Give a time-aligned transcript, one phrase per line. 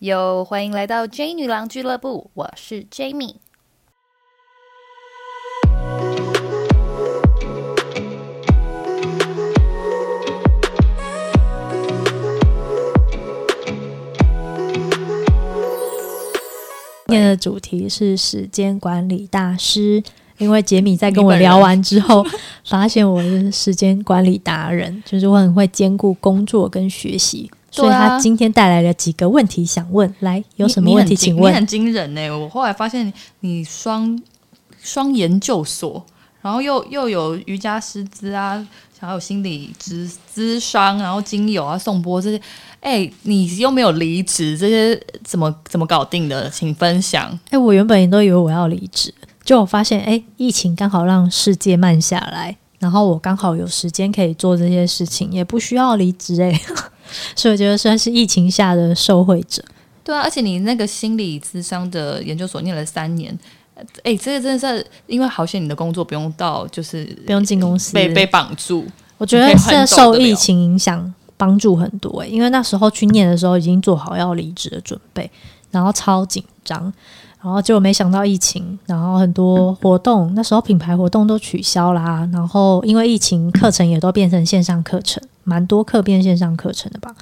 [0.00, 3.36] 又欢迎来到 J 女郎俱乐部，我是 Jamie。
[17.06, 20.02] 今天的主题是时间管理大师，
[20.36, 22.22] 因为杰米在跟我聊完之后，
[22.66, 31.52] 发现我是时间管理达人，就是我很会兼顾工作跟学习，所以他今天带来了几个问题想问，来有什么问题请问？
[31.52, 32.30] 你很惊人呢！
[32.30, 34.20] 我后来发现你双
[34.82, 36.04] 双研究所，
[36.40, 38.66] 然后又又有瑜伽师资啊，
[38.98, 42.40] 还有心理咨咨商，然后精油啊，送播这些。
[42.80, 46.48] 哎，你又没有离职，这些怎么怎么搞定的？
[46.50, 47.36] 请分享。
[47.50, 49.12] 哎，我原本也都以为我要离职，
[49.44, 56.52] 就我发现，哎，疫情刚好让世界慢下来，然后我刚好有时间可以做这些事情，也不需要离职，哎，
[57.34, 59.62] 所以我觉得算是疫情下的受惠者。
[60.04, 63.36] 对啊，而且你那个心理咨商的研究所念了三年，
[64.02, 68.86] 哎，这个真的是因为好像你的工作不用到，就是不用进公司，被被绑住。
[69.18, 71.12] 我觉得是受疫情影响。
[71.38, 75.30] 帮助很多诶，因为那时候去念的时候已经做好要离职的准备，
[75.70, 76.90] 然后超紧张，
[77.42, 87.14] 然后结果没想到疫情，然后很多活动那时候品牌活动都取消啦，然后因为疫情课程也都变成线上课程，蛮多课变线上课程的吧，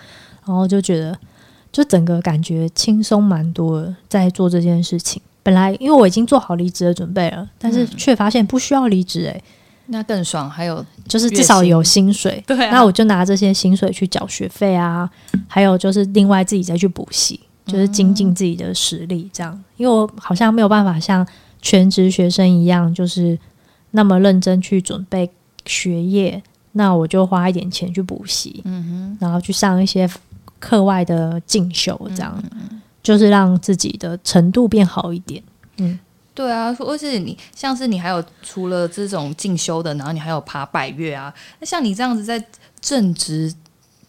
[0.44, 1.16] 然后就觉得
[1.70, 5.22] 就整个感觉轻松蛮多，在做这件事情。
[5.42, 9.44] 本来因为我已经做好离职的准备了，但是却发现不需要离职诶。
[9.88, 15.06] 那更爽，还有就是至少有薪水，对，那我就拿这些薪水去缴学费啊，
[15.46, 21.26] 还有就是另外自己再去补习，就是精进自己的实力，这样，因为我好像没有办法像
[21.60, 23.38] 全职学生一样，就是
[23.90, 25.30] 那么认真去准备
[25.66, 26.42] 学业，
[26.74, 30.08] 那我就花一点钱去补习，嗯哼，然后去上一些
[30.58, 32.44] 课外的进修，这样，
[33.02, 35.42] 就是让自己的程度变好一点，
[35.78, 35.98] 嗯。
[36.36, 41.32] 对啊，或是你像是你还有除了这种进修的，然后你还有爬百越啊。
[41.60, 42.44] 那像你这样子在
[42.80, 43.54] 正职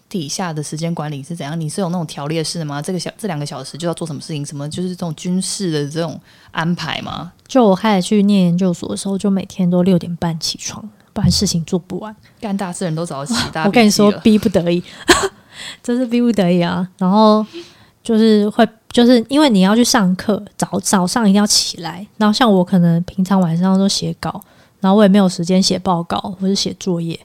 [0.09, 1.59] 底下的时间管理是怎样？
[1.61, 2.81] 你是有那种条列式的吗？
[2.81, 4.43] 这个小这两个小时就要做什么事情？
[4.43, 7.31] 什么就是这种军事的这种安排吗？
[7.47, 10.83] 就我开始去念研究所的时候，就每天都六点半起床，
[11.15, 12.15] 不然事情做不完。
[12.39, 13.33] 干大事人都早起，
[13.65, 14.83] 我跟你说，逼不得已，
[15.81, 16.87] 这是逼不得已啊。
[16.99, 17.43] 然后。
[18.05, 22.05] 就是会，就是因为你要去上课，早早上一定要起来。
[22.17, 24.39] 然后像我可能平常晚上都写稿，
[24.79, 27.19] 然后我也没有时间写报告或者写作业，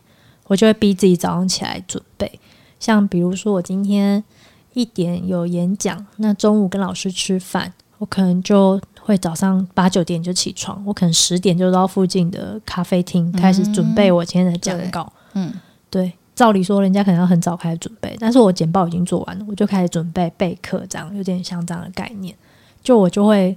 [0.47, 2.41] 我就会逼自己早上起来准备。
[2.79, 4.25] 像比如说我今天
[4.73, 15.13] 一点有演讲，那中午跟老师吃饭，我可能就会早上八九点就起床，我可能十点就到附近的咖啡厅开始准备我今天的讲稿。
[15.35, 15.53] 嗯，
[15.91, 16.13] 对。
[16.33, 22.35] 照理说，人家可能要很早开始准备，但是我简报已经做完了，我就开始准备备课，这样有点像这样的概念。
[22.83, 23.55] 就我就会，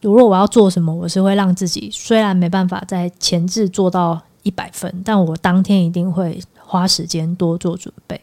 [0.00, 8.18] 如果我要做什么，我是会让自己虽然没办法在前置做到一百分，但我当天一定会花时间多做准备。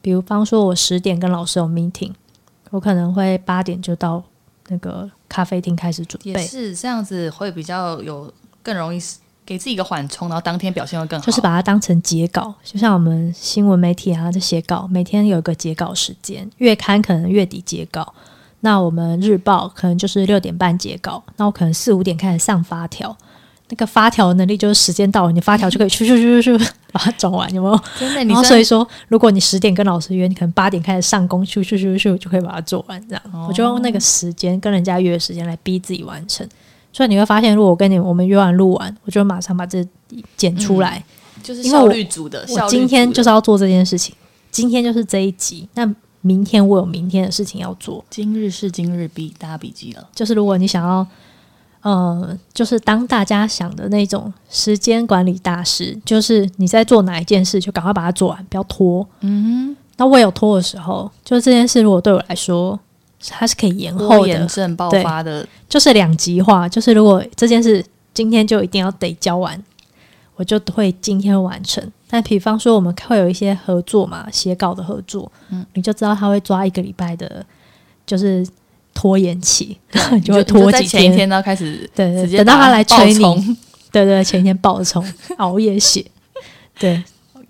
[0.00, 2.12] 比如方说，我十点跟老师有 meeting，
[2.70, 4.22] 我可能会八点就到
[4.70, 8.32] 那个咖啡厅开始准备，是这样子会比较有
[8.62, 8.98] 更容易。
[9.46, 11.26] 给自己一个缓冲，然后当天表现会更好。
[11.26, 16.48] 就是把它当成截稿，就像我们新闻媒体啊，在写稿，每天有一个截稿时间。
[16.58, 18.14] 月刊可能月底截稿，
[18.60, 23.16] 那我们日报可能就是六点半截稿，那我可能四五点开始上发条。
[23.70, 27.80] 那个发条能力就是时间到了，你发条就可以咻咻咻咻咻 把它转完，有没有？
[27.98, 33.00] 真的，然后所以说，如果你十点跟老师约，你可能八点开始上工，咻咻咻咻就可以把它做完。
[33.08, 36.46] 这样，我就用那个时间跟人家约的时间来逼自己完成。
[36.92, 39.86] 所以你会发现，如果我跟你我们约完录完，我就马上把这
[40.36, 41.02] 剪出来，
[41.40, 42.44] 就是效率组的。
[42.48, 44.12] 我今天就是要做这件事情，
[44.50, 45.68] 今天就是这一集。
[45.74, 45.88] 那
[46.22, 48.04] 明天我有明天的事情要做。
[48.10, 50.08] 今日事今日毕，大家笔记了。
[50.12, 51.06] 就是如果你想要，
[51.82, 59.06] 呃，就是当大家想的那种时间管理大师，就是你在做哪一件事，就赶快把它做完，不要拖。
[59.20, 59.76] 嗯哼。
[59.96, 62.78] 那我有拖的时候，就是这件事如果对我来说。
[63.28, 66.66] 它是可以延后的，症爆发的，就是两极化。
[66.66, 67.84] 就是如果这件事
[68.14, 69.62] 今天就一定要得交完，
[70.36, 71.86] 我就会今天完成。
[72.08, 77.44] 但比方说我们会有一些合作嘛，写稿的合作，嗯，你就知道他会抓一个礼拜的，
[78.06, 78.42] 就是
[79.00, 79.78] 拖延期，
[80.22, 83.56] 就会拖几天，前一天都开始，对对，等到他来催你，
[83.90, 85.02] 对对，前一天爆冲，
[85.38, 86.04] 熬夜写，
[86.78, 87.02] 对，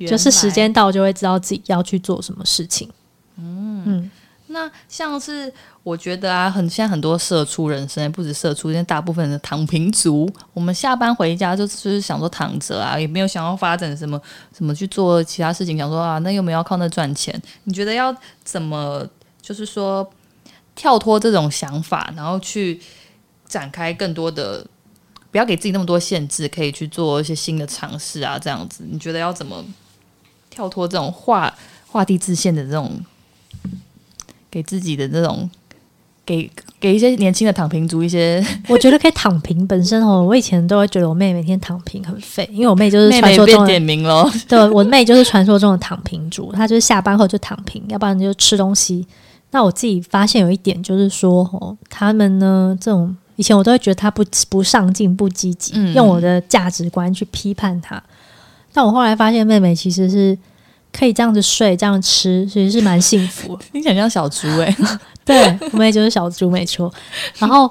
[0.07, 2.89] 就是时间到就会知道自己要去做什么事情，
[3.37, 4.11] 嗯嗯。
[4.53, 5.53] 那像是
[5.83, 14.21] 我觉得啊，很现在很多社畜人生，不止社畜，现在大部分的躺平族，我们下班回家就就是想说躺着啊，也没有想要发展什么
[14.57, 17.41] 什么去做其他事情，想说啊，那又没有要靠那赚钱。
[17.65, 18.15] 你觉得要
[18.45, 19.05] 怎么
[19.43, 20.09] 就是说
[20.75, 22.81] 跳脱这种想法，然后去
[23.47, 24.67] 展开更多的，
[25.31, 29.65] 不要给自己那么多限制，可以去做一些新的尝试啊，这样子，你觉得要怎么
[30.49, 31.53] 跳脱这种画
[31.89, 33.05] 画地自限的这种，
[34.51, 35.51] 给自己的这种，
[36.25, 49.07] 给给一些年轻的躺平族一些我觉得可以躺平本身哦，我以前都会觉得我妹每天躺平很废，因为我妹就是传说中的 点名了，对，我妹就是传说中的躺平族，她就是下班后就躺平，要不然就吃东西。
[49.53, 58.01] 那我自己发现有一点就是说，哦，他们呢这种以前我都会觉得他不不上进、不积极，嗯用我的价值观去批判他。
[58.73, 60.39] 但我后来发现，妹妹其实是
[60.93, 63.65] 可以这样子睡、这样吃，其实是蛮幸福的。
[63.73, 64.77] 你想像小猪哎、
[65.25, 66.93] 对，我妹就是小猪，没错。
[67.39, 67.69] 然后，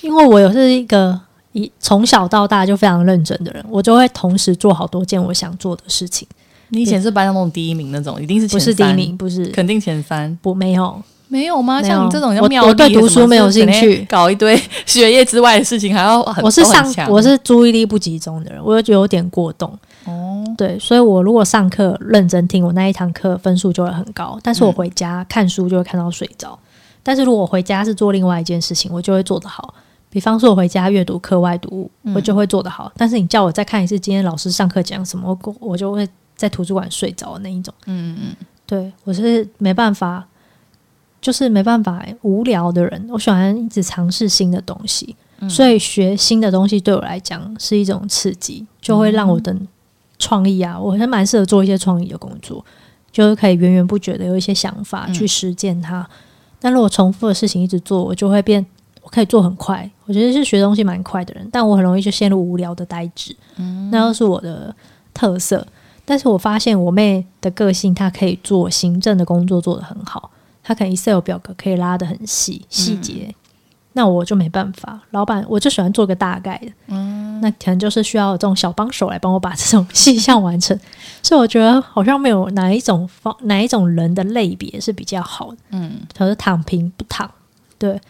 [0.00, 6.28] 因为我有是一个一从小到大就非常认真的人，我就会同时做好多件我想做的事情。
[6.70, 10.36] 你以前是班上那种第一名那种，一定是前不是第一，名，不是肯定前三。
[10.42, 11.82] 不没有，没有吗？
[11.82, 19.70] 像你这种我我对读书没有兴趣搞一堆 学业之外的事情，还要很我是上我是注意力不集中的人，我就有点过动。
[20.04, 24.38] 哦，对，所以我如果上课认真听，我那一堂课分数就会很高。
[24.42, 26.58] 但是我嗯回家看书就会看到睡着。
[27.02, 29.74] 但是如果我回家是做另外一件事情，我就会做得好。
[30.10, 32.90] 比方说，我回家阅读课外读物，嗯我就会做得好。
[32.96, 37.74] 但是你叫我再看一次今天老师上课讲什么，我我就会在图书馆睡着的那一种。
[37.84, 40.26] 嗯嗯对我是没办法，
[41.20, 43.08] 就是没办法无聊的人。
[43.10, 49.56] 我喜欢一直尝试新的东西，嗯所以学新的东西对我来讲是一种刺激，就会让我的
[50.18, 52.64] 创意啊，我还蛮适合做一些创意的工作，
[53.10, 56.06] 就是可以源源不绝的有一些想法嗯去实践它。
[56.60, 58.64] 但如果重复的事情一直做，我就会变，
[59.02, 59.90] 我可以做很快。
[60.04, 64.74] 我觉得是学东西蛮快的人，但我很容易就陷入无聊的呆滞，嗯那又是我的
[65.14, 65.66] 特色。
[66.08, 70.30] 但是我发现我妹的个性，她可以做行政的工作做得很好，
[70.62, 73.34] 她可能 Excel 表格可以拉得很细细节，
[73.92, 74.98] 那我就没办法。
[75.10, 80.74] 老板，我就喜欢做个大概的，嗯，那可能就是需要这种小帮手来帮我把这种细项完成。
[81.22, 85.58] 所以我觉得好像没有哪一种方哪一种人的类别是比较好的。
[85.72, 87.30] 嗯，可是躺平不躺，
[87.76, 88.00] 对，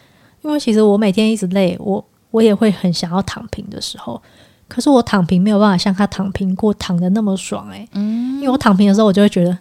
[0.41, 4.21] 因为其实我每天一直累，我我也会很想要躺平的时候。
[4.69, 9.57] 可是我躺平没有办法像他躺平过躺的那么爽哎、嗯，因为我躺平的时候，我就会觉得，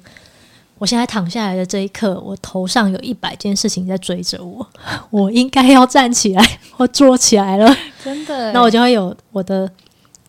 [0.79, 4.65] 我现在躺下来的这一刻，我头上有一百件事情在追着我，
[5.11, 7.75] 我应该要站起来 或坐起来了。
[8.05, 9.69] 真的那我就会有我的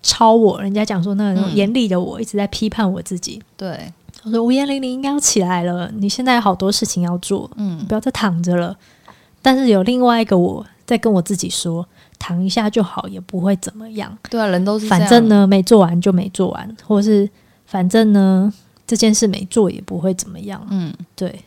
[0.02, 3.42] 超我，人家讲说那种嗯严厉的我一直在批判我自己。
[3.58, 3.92] 对，
[4.24, 8.75] 我说吴彦玲，你应该要起来了，你现在有好多事情要做，嗯不要再躺着了。
[9.42, 11.86] 但是有另外一个我在跟我自己说，
[12.19, 14.16] 躺一下就好，也不会怎么样。
[14.30, 17.27] 对啊，人都是反正，呢，没做完就没做完，或是
[17.66, 18.54] 反正呢，
[18.86, 20.62] 这件事没做也不会怎么样。
[20.69, 21.44] 嗯，对，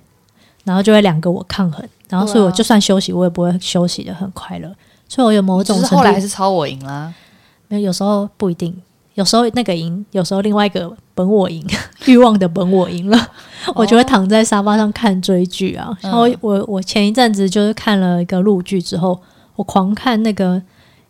[0.64, 4.74] 然后就会两个我抗衡，然后所以我就算休息，我也不会休息的很快乐。
[5.08, 7.12] 所以我有某种是程度后来还是超我赢啦，
[7.68, 8.75] 没有，有时候不一定，
[9.12, 11.62] 有时候那个赢，有时候另外一个本我赢，
[12.06, 13.28] 欲望的本我赢了，
[13.76, 15.94] 我就会躺在沙发上看追剧啊。
[16.00, 19.20] 然后嗯我我前一阵子就是看了一个录剧之后，
[19.56, 20.62] 我狂看那个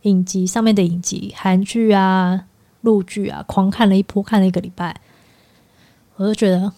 [0.02, 2.44] 影集上面的影集，韩剧啊、
[2.82, 4.94] 陆剧啊，狂看了一波，看了一个礼拜，
[6.16, 6.72] 我就觉得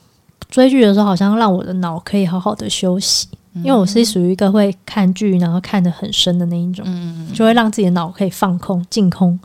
[0.49, 3.29] 追剧的时候好像让我的脑可以好好的休息。
[3.59, 9.39] 因为我是属于一个会看剧，然后看得很深的那一种，嗯，就会让自己的脑可以放空、净空。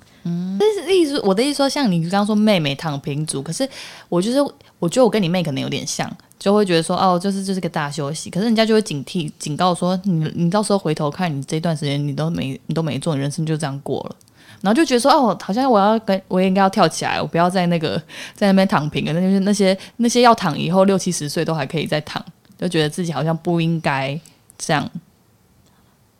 [0.89, 3.67] 意思我的意思说，像你刚刚说妹妹躺平族，可是
[4.09, 4.39] 我就是
[4.79, 14.15] 我觉得我跟你妹可能有点像，就会觉得说哦，就是就是个大休息，可是人家就会警惕警告说你你到时候回头看你这段时间你都没你都没做，你人生就这样过了。
[14.61, 17.97] 然后就觉得说哦，好像我要跟我也应该要跳起来，我不要在那个
[18.33, 19.13] 在那边躺平了。
[19.13, 22.21] 那就是那些那些要躺以后六七十岁都还可以再躺，
[22.57, 24.19] 就觉得自己好像不应该
[24.57, 24.89] 这样。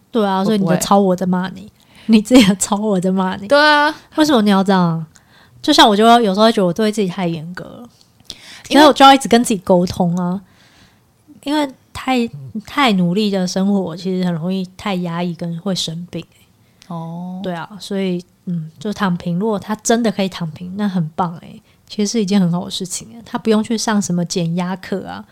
[0.10, 1.70] 对啊，所以你不会的超我在骂你，
[2.12, 3.48] 你自己的超我在骂你。
[3.48, 5.08] 对啊，为什么你要这样啊？
[5.62, 7.90] 就像我就有时候会觉得我对自己太严格了，
[8.70, 10.42] 因为我就要一直跟自己沟通啊。
[11.44, 12.28] 因为太
[12.66, 16.26] 太努力的生活，其实很容易太压抑，跟会生病。
[16.88, 19.38] 哦，对啊，所以嗯，就躺平。
[19.40, 23.22] 如果他真的可以躺平，那很棒诶、其实是一件很好的事情、欸。
[23.26, 25.24] 他不用去上什么减压课啊，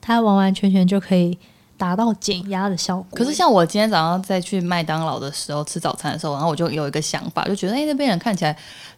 [0.00, 1.36] 他完完全全就可以
[1.80, 3.18] 达到减压的效果。
[3.18, 8.54] 可是像我今天早上在去麦当劳的时候吃早餐的时候，然后我就有一个想法，就觉得哎、那边人看起来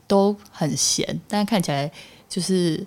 [0.08, 1.88] 都很闲，但看起来
[2.28, 2.84] 就是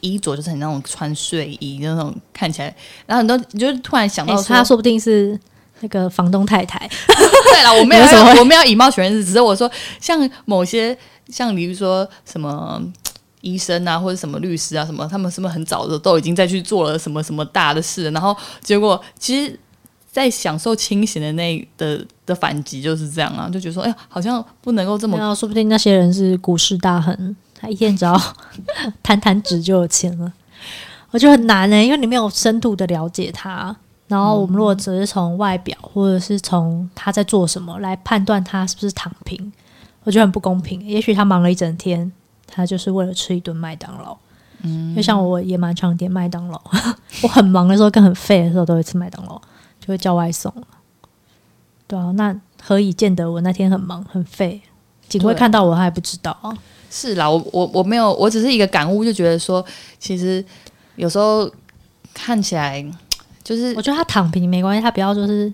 [0.00, 5.38] 衣着就是很那种穿睡衣那种看起来，然后很多你就突然想到他说不定是
[5.80, 6.88] 那个房东太太。
[6.88, 9.70] 对了，我没有 为什么会要我没有以貌取人，只是我说
[10.00, 10.96] 像某些
[11.28, 12.82] 像比如说什么。
[13.46, 18.10] 医生啊，或者什么律师啊，什么他们是不是很早的都已经在去做了什么什么大的事？
[18.10, 19.58] 然后结果其实
[20.10, 28.20] 在享受清醒的那的的反击就是这样啊，就觉得说，哎呀，好像不能够这么说不定那些人是股市大亨，他一天只要
[29.02, 30.32] 弹弹指就有钱了。
[31.12, 33.74] 我觉得很难呢、因为你没有深度的了解他。
[34.08, 39.52] 然后我们如果只是从外表或者是从他在做什么来判断他是不是躺平，
[40.04, 40.80] 我觉得很不公平。
[40.86, 42.12] 也许他忙了一整天，
[42.46, 44.16] 他就是为了吃一顿麦当劳。
[44.62, 46.60] 嗯，就像我也蛮常点麦当劳，
[47.22, 49.40] 我很忙的时候跟很废的时候都会吃麦当劳，
[49.78, 50.52] 就会叫外送。
[51.86, 54.60] 对啊，那何以见得我那天很忙很废？
[55.08, 56.56] 警卫对看到我，他还不知道啊。
[56.90, 59.64] 是啦，我我我没有，我只是一个感悟，就觉得说，
[59.98, 60.44] 其实
[60.96, 61.48] 有时候
[62.14, 62.84] 看起来
[63.44, 65.52] 就是我觉得他躺平没关系，他不要就是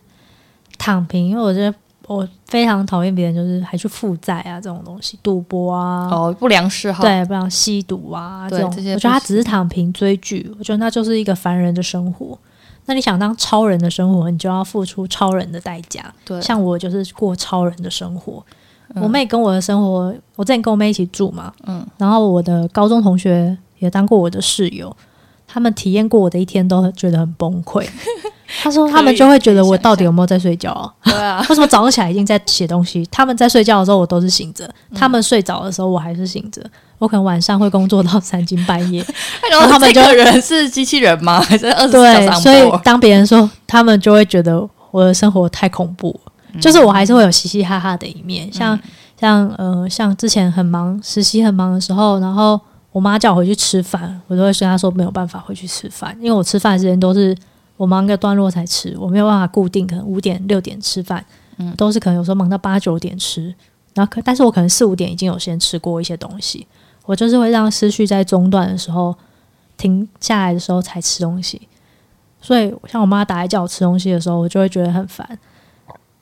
[0.78, 1.74] 躺平，因为我觉得
[2.06, 12.38] 我非常讨厌别人就是还去负债啊这种东西，赌博啊，哦不良嗜好，对，不良吸毒啊这种，这些我觉得他只是躺平追剧，我觉得那就是一个凡人的生活。
[12.86, 16.12] 那你想当超人的生活，你就要付出超人的代价。
[16.24, 18.44] 对，像我就是过超人的生活。
[18.94, 24.94] 嗯我妹跟我的生活，我之前跟我妹一起住嘛，嗯，然后我的高中同学也当过我的室友，
[25.46, 27.88] 他们体验过我的一天，都觉得很崩溃。
[28.60, 30.92] 他说他们就会觉得我到底有没有在睡觉啊？
[31.04, 33.06] 对啊， 为什么早上起来已经在写东西？
[33.10, 36.62] 他们在睡觉的时候我都是醒着，嗯他们睡着的时候我还是醒着。
[36.98, 39.04] 我可能晚上会工作到三更半夜，
[39.50, 41.40] 然后他们就这个人是机器人吗？
[41.40, 46.18] 还是二十四小时对，所以当别人说，他们就会觉得我的生活太恐怖。
[46.54, 48.78] 嗯就是我还是会有嘻嘻哈哈的一面，像
[49.18, 52.60] 像呃像之前很忙实习很忙的时候，然后
[52.92, 57.34] 我妈叫我回去吃饭，我都会跟她说没有办法回去吃饭，因为我吃饭的时间都是
[57.82, 61.24] 我忙个段落才吃，我没有办法固定可能五点六点吃饭，
[61.56, 63.52] 嗯都是可能有时候忙到八九点吃，
[63.92, 66.64] 然后可但是我可能四五点已经有先吃过一些东西，
[67.04, 69.12] 我就是会让思绪在中断的时候
[69.76, 71.60] 停下来的时候才吃东西。
[72.40, 75.36] 所以，像我妈打来叫我吃东西的时候，我就会觉得很烦。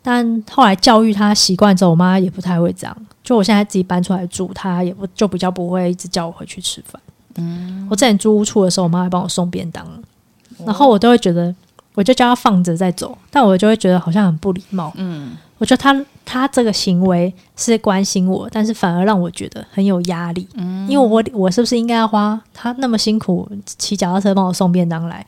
[0.01, 3.07] 但后来教育她习惯之后，我妈也不太会这样。
[3.23, 7.01] 就我现在自己搬出来住，她也不就比较不会一直叫我回去吃饭。
[7.37, 9.87] 嗯，我之前租屋处的时候，我妈还帮我送便当，
[10.67, 11.55] 然后我都会觉得，
[11.95, 14.93] 我就叫他放着再走，但我就会觉得好像很不礼貌。
[14.97, 20.47] 嗯，我觉得他他这个行为是关心我，但是反而让我觉得很有压力。
[20.55, 25.27] 嗯，因为我我是不是应该要花他那么辛苦骑脚踏车帮我送便当来？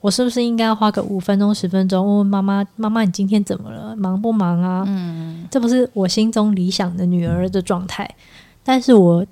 [0.00, 3.94] 我是不是应该要花个五分钟、十分钟问问妈妈：“妈妈，你今天怎么了？
[3.94, 8.12] 忙不忙啊？”嗯，这不是我心中理想的女儿的状态，
[8.64, 9.24] 但是我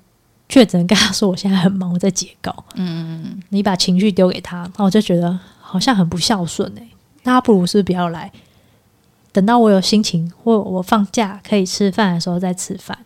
[0.51, 6.85] 却只能跟他说：“我现在很忙，我在截稿。”嗯，你把情绪丢给他，那我就觉得好像很不孝顺哎、
[7.23, 8.29] 那她不如是不是不要来，
[9.31, 12.97] 等到我有心情或我放假可以吃饭的时候再吃饭。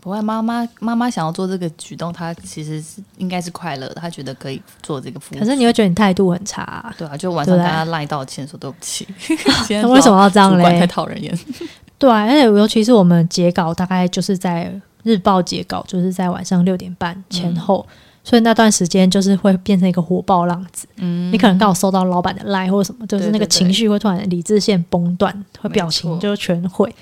[0.00, 5.38] 不会，妈妈妈妈想要做这个举动，她其实是应该是快乐的，她觉得可以做这个服务。
[5.38, 9.06] 可是你会觉得你态度很差啊、对啊，就晚上对不对跟她赖道歉说对不起。
[9.86, 10.86] 为什么要这样嘞太？
[10.86, 11.36] 讨人厌？
[11.98, 14.72] 对啊，而且尤其是我们截稿，大概就是在
[15.08, 17.86] 日报截稿，就是在晚上六点半前后，
[18.22, 20.86] 所以那段时间就是会变成一个火爆浪子。
[20.96, 26.94] 嗯，你可能刚好收到老板的赖或者什么，就是那个情绪会突然理智线崩断，会表情就全毁，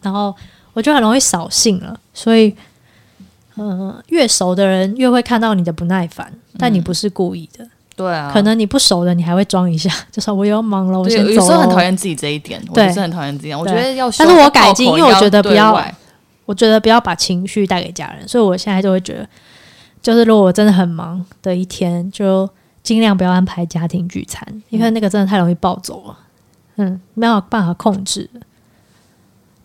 [0.00, 0.34] 然后
[0.72, 2.00] 我就很容易扫兴了。
[2.14, 2.54] 所以，
[3.56, 13.60] 呃，越熟的人越会看到你的不耐烦，但你不是故意的，对啊，可能你不熟的你还会装一下， 就说我又要忙了，我对先走有时候很讨厌自己这一点，我对就是很讨厌这样。
[13.60, 15.72] 我觉得要，但是我改进因为我觉得不要
[16.46, 19.28] 我觉得不要把情绪带给家人，所以我现在就会觉得，
[20.02, 22.48] 就是如果我真的很忙的一天，就
[22.82, 26.18] 尽量不要安排家庭聚餐，因为那个真的太容易暴走了，
[26.76, 28.28] 嗯，没有办法控制，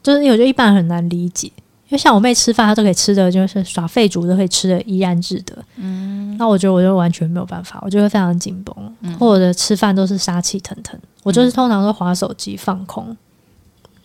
[0.01, 1.48] 就是我觉得一般人很难理解，
[1.88, 13.17] 因为像我妹吃饭，她都可以吃的就是耍废族都可以吃的怡然自得，嗯，那我觉得我就完全没有办法，我就会非常紧绷，或者吃饭都是杀气腾腾，我就是通常都划手机放空，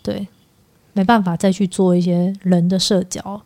[0.03, 0.27] 对。
[0.95, 3.39] 没办法再去做一些人的社交。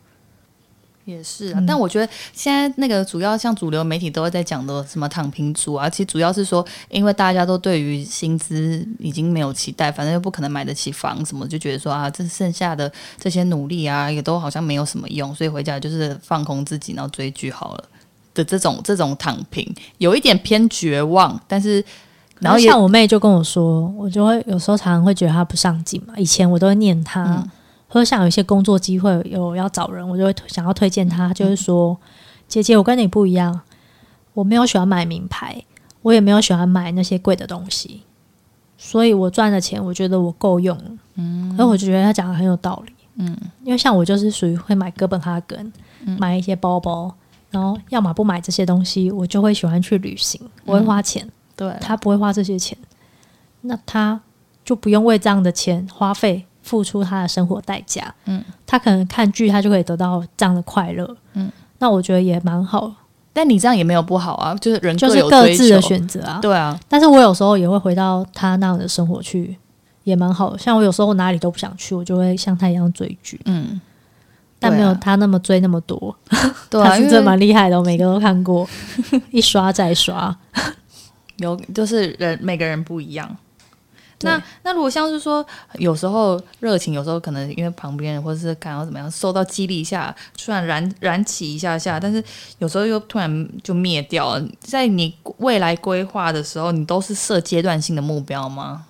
[1.06, 17.84] 也是啊，但我觉得现在那个主要像主流媒体都会在讲的什么躺平族啊，其实主要是说，因为大家都对于薪资已经没有期待，反正又不可能买得起房什么，就觉得说啊，这剩下的这些努力啊，也都好像没有什么用，所以回家就是放空自己，然后追剧好了
[18.32, 21.84] 的这种这种躺平，有一点偏绝望，但是
[22.40, 26.14] 然后像我妹就跟我说，我就会有时候常常会觉得她不上进嘛。
[26.16, 27.50] 以前我都会念她，嗯
[27.92, 31.96] 或者像有一些工作机会有要找人，我就会想要推荐她，嗯就是说，
[32.46, 33.60] 姐姐，我跟你不一样，
[34.32, 35.60] 我没有喜欢买名牌，
[36.02, 38.02] 我也没有喜欢买那些贵的东西，
[38.78, 40.78] 所以我赚的钱，我觉得我够用。
[41.16, 42.92] 嗯，而我就觉得她讲的很有道理。
[43.16, 45.72] 嗯，因为像我就是属于会买哥本哈根，
[46.06, 47.12] 嗯买一些包包，
[47.50, 51.28] 然后要么不买这些东西，我就会喜欢去旅行，我会花钱。
[51.60, 52.76] 对他不会花这些钱，
[53.60, 54.18] 那他
[54.64, 58.14] 就不用为这样的钱花费付出他的生活代价。
[58.24, 61.16] 嗯，他可能看剧，他就可以得到这样的快乐。
[61.34, 62.90] 嗯，那我觉得也蛮好，
[63.34, 66.38] 但你这样也没有不好啊，就是人就是各自的选择啊。
[66.40, 69.58] 对啊，但是我有时候也会回到他那样的生活去，
[70.04, 70.56] 也蛮好。
[70.56, 73.78] 像我有时候哪里都不想去，我就会像他一样追剧，嗯，
[74.58, 76.16] 但没有他那么追那么多。
[76.70, 78.66] 对啊， 他是真的蛮厉害的，我每个都看过，
[79.30, 80.34] 一刷再刷。
[81.40, 83.36] 有就是人每个人不一样。
[84.22, 85.44] 那那如果像是说，
[85.78, 92.22] 有时候热情，有时候可能因为旁边人或者是感到怎么样，受到激励一下，突然燃燃起一下下，但是
[92.58, 94.46] 有时候又突然就灭掉了。
[94.60, 98.84] 在你未来规划的时候，你都是设阶段性的目标吗？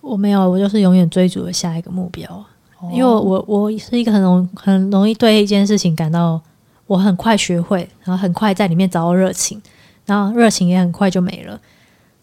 [0.00, 2.44] 我没有，我就是永远追逐的下一个目标。
[2.92, 6.40] 因为我我是一个很容很容易对一件事情感到
[6.86, 9.60] 我很快学会，然后很快在里面找到热情，
[10.06, 11.58] 然后热情也很快就没了。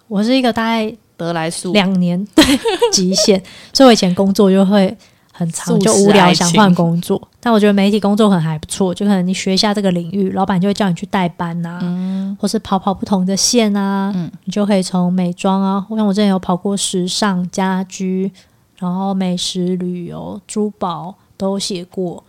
[0.08, 2.44] 我是一个大概得来速两年 对
[2.92, 4.96] 极限，所以我以前工作就会
[5.32, 7.22] 很长，就无聊想换工作。
[7.40, 18.32] 但我觉得媒体工作可能还不错，就可能你学一下这个领域，老板就会叫你去代班呐、或是跑跑不同的线啊，嗯你就可以从美妆啊，像我之前有跑过时尚、家居，
[18.78, 22.24] 然后美食、旅游、珠宝都写过。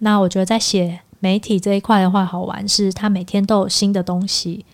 [0.00, 4.64] 那我觉得在写媒体这一块的话，好玩是它每天都有新的东西。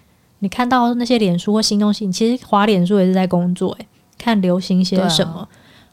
[0.47, 3.87] 你看到那些脸书或新东西，你其实滑脸书也是在工作，诶，
[4.17, 5.49] 看流行些什么，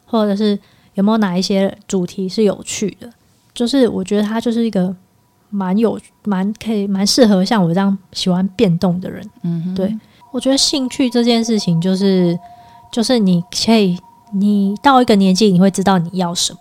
[0.05, 0.57] 或者是
[0.93, 3.09] 有没有哪一些主题是有趣的。
[3.51, 4.95] 就是我觉得它就是一个
[5.49, 9.27] 蛮有蛮可以蛮适合像我这样喜欢变动的人。
[9.41, 9.97] 嗯，对
[10.31, 12.37] 我觉得兴趣这件事情，就是
[12.91, 13.97] 就是你可以，
[14.33, 16.59] 你到一个年纪，你会知道你要什么，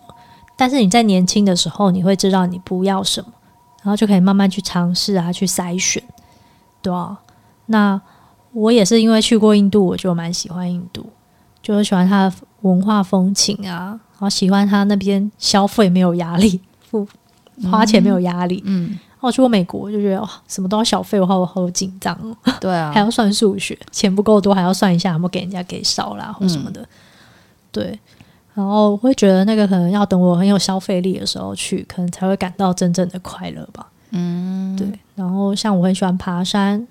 [0.56, 3.28] 但是你在年轻的时候，你会知道你不要什么，
[3.82, 6.02] 然后就可以慢慢去尝试啊，去筛选，
[6.80, 7.18] 对啊。
[7.66, 8.00] 那
[8.52, 11.06] 我也是因为去过印度，我就蛮喜欢印度，
[11.62, 16.60] 就是喜欢它的文化风情啊，然后喜欢它那边消费没有压力，
[16.90, 17.06] 付
[17.70, 18.62] 花钱没有压力。
[18.66, 22.36] 嗯，我去过美国，就觉得哇，什么都要小费，我好我好紧张哦。
[22.60, 26.86] 对啊 还，要算数学，钱不够多还要算一下有没有给人家给少啦或什么的。
[27.70, 27.98] 对，
[28.52, 33.86] 然后我会觉得那个可能要等我很有消费力的时候去，可能才会感到真正的快乐吧。
[34.10, 36.86] 嗯，对，然后像我很喜欢爬山，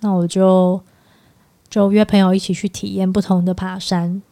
[0.00, 0.80] 那我就
[1.68, 4.22] 就约朋友一起去体验不同的爬山。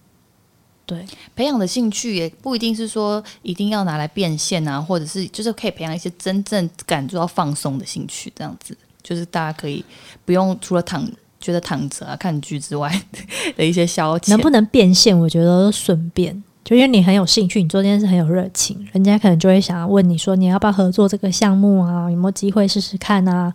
[0.85, 9.85] 对，培养的兴趣也不一定是说一定要拿来变现啊，或者是就是可以培养一些真正感觉到放松的兴趣，这样子就是大家可以
[10.25, 11.05] 不用除了躺
[11.41, 12.89] 觉得躺着啊看剧之外
[13.57, 16.41] 的一些消遣，能不能变现，我觉得都顺便。
[16.65, 22.09] 就因为你很有兴趣，你做这件事很有热情，人家可能就会想要问你说你要不要合作这个项目啊？
[22.09, 23.53] 有没有机会试试看啊？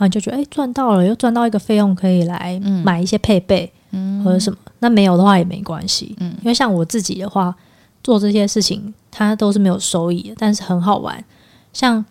[0.00, 4.58] 然后你就觉得哎赚到了，又赚到一个费用可以来嗯买一些配备、嗯或者什么。
[4.78, 7.54] 那没有的话也没关系，嗯因为像我自己的话，
[8.02, 11.22] 做这些事情它都是没有收益的，但是很好玩。
[11.74, 12.02] 像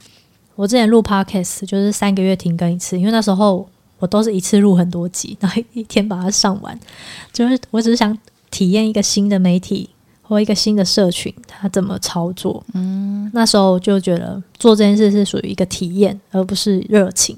[0.55, 6.79] 我之前录 podcast 就是三个月停更一次，因为那时候我都是一次录很多集， 然后一天把它上完。
[7.33, 8.15] 就是我只是想
[8.51, 9.89] 体验一个新的媒体
[10.21, 12.63] 或一个新的社群，它怎么操作。
[12.75, 17.35] 嗯，那时候就觉得做这件事是属于一个体验，而不是热情。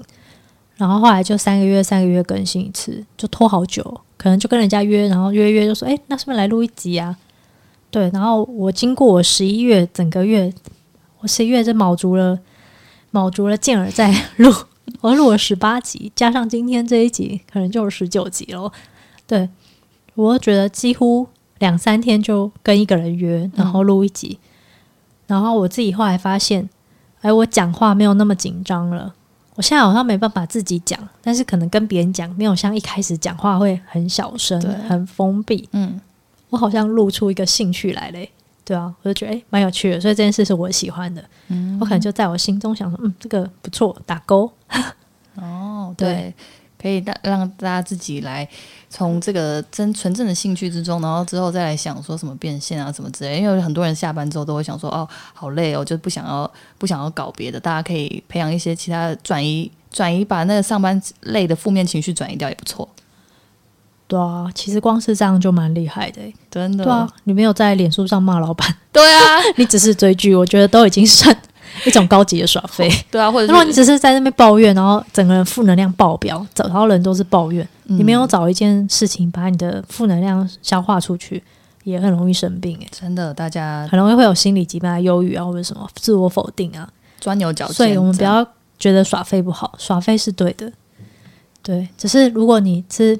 [0.82, 3.84] 然后后来就三个月三个月更新一次，就拖好久，
[4.16, 7.16] 可能就跟人家约，然后约约就说，哎，那是不是来录一集啊？
[7.88, 10.52] 对，然后我经过我十一月整个月，
[11.20, 12.36] 我十一月就卯足了
[13.12, 14.52] 卯足了劲儿在 录，
[15.02, 18.72] 我录了十八集，加上今天这一集，可能就是十九集了。
[19.24, 19.48] 对，
[20.16, 21.28] 我觉得几乎
[21.60, 24.40] 两三天就跟一个人约，然后录一集。
[25.28, 26.68] 然后我自己后来发现，
[27.20, 29.14] 哎，我讲话没有那么紧张了。
[29.54, 35.68] 我现在好像没办法自己讲，但是可能跟别人讲，没有像一开始讲话会很小声、很封闭。
[35.72, 36.00] 嗯
[36.48, 38.30] 我好像露出一个兴趣来嘞，
[38.64, 41.24] 对啊，我就觉得哎蛮有趣的，所以这件事是我喜欢的。
[41.48, 44.50] 嗯我可能就在我心中想说，嗯，这个不错，打勾。
[45.36, 46.34] 哦，对对，
[46.78, 48.46] 可以让让大家自己来
[48.92, 53.40] 从这个真纯正的兴趣之中，然后之后再来想说什么变现啊什么之类。
[53.40, 57.58] 因为很多人下班之后都会想说，哦，好累哦，就不想要不想要搞别的。
[57.58, 62.86] 大家可以培养一些其他的转移转移，把那个上班累的负面情绪转移掉也不错。
[64.06, 66.34] 对啊，其实光是这样就蛮厉害的诶。
[66.50, 71.34] 真的，对啊，你没有在脸书上骂老板，对啊， 你只是追剧，我觉得都已经算
[71.86, 72.90] 一种高级的耍废。
[73.10, 81.42] 对啊，或者如果你只是在那边抱怨，然后整个人负能量爆表，找到人都是抱怨，你没有找一件事情把你的负能量消化出去，
[81.84, 86.88] 也很容易生病诶，真的，大家很容易会有心理疾病啊、忧郁啊，或者什么自我否定啊。
[87.20, 88.44] 钻牛角尖，所以我们不要
[88.78, 90.72] 觉得耍废不好，耍废是对的。
[91.62, 93.16] 对，只是如果你是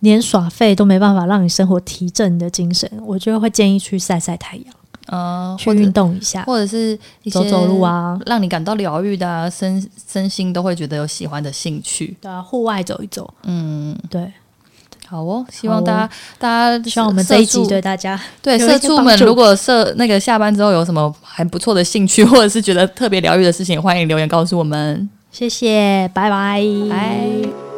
[0.00, 4.74] 连耍废都没办法让你生活提振你的精神，我觉得会建议去晒晒太阳，
[5.12, 12.16] 呃，或者去运动一下，或者是一些走走路，啊，让你感到疗愈的、啊、身身心都会觉得有喜欢的兴趣。
[12.20, 14.32] 对啊，户外走一走，嗯，对，
[15.06, 25.10] 好哦，希望大家、大家希望我们这一集对大家对社畜们，如果社那个下班之后有什么还不错的兴趣， 或者是觉得特别疗愈的事情，欢迎留言告诉我们。
[25.30, 27.71] 谢谢，拜拜，拜。